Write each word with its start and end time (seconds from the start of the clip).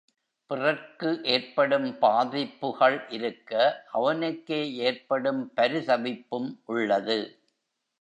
பிறர்க்கு 0.49 1.21
ஏற்படும் 1.25 1.99
பாதிப்புகள் 1.99 3.07
இருக்க 3.09 3.53
அவனுக்கே 3.91 4.61
ஏற்படும் 4.81 5.53
பரிதவிப்பும் 5.55 6.51
உள்ளது. 6.65 7.19